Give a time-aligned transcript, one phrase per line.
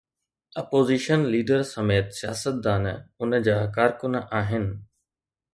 [0.61, 2.83] Opposition leader سميت سياستدان
[3.21, 4.65] ان جا ڪارڪن آهن.